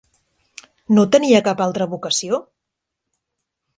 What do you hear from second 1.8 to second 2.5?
vocació?